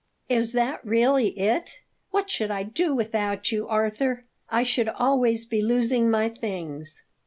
[0.29, 1.75] "Is that really it?
[2.09, 4.25] What should I do without you, Arthur?
[4.49, 7.03] I should always be losing my things.